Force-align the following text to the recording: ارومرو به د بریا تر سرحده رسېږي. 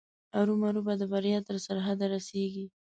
ارومرو 0.39 0.81
به 0.87 0.93
د 1.01 1.03
بریا 1.11 1.39
تر 1.47 1.55
سرحده 1.65 2.05
رسېږي. 2.13 2.65